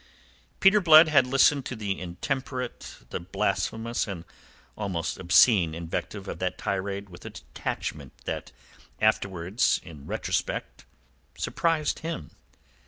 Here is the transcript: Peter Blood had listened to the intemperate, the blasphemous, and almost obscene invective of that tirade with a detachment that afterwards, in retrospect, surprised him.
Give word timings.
Peter 0.59 0.81
Blood 0.81 1.09
had 1.09 1.27
listened 1.27 1.63
to 1.65 1.75
the 1.75 1.99
intemperate, 2.01 3.01
the 3.11 3.19
blasphemous, 3.19 4.07
and 4.07 4.25
almost 4.75 5.19
obscene 5.19 5.75
invective 5.75 6.27
of 6.27 6.39
that 6.39 6.57
tirade 6.57 7.09
with 7.09 7.23
a 7.23 7.29
detachment 7.29 8.11
that 8.25 8.51
afterwards, 8.99 9.79
in 9.83 10.07
retrospect, 10.07 10.85
surprised 11.37 11.99
him. 11.99 12.31